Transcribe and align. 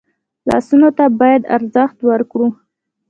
لاسونه 0.49 0.89
ته 0.97 1.05
باید 1.19 1.41
ارزښت 1.55 1.97
ورکړو 2.09 2.47